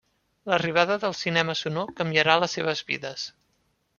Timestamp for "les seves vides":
2.45-3.29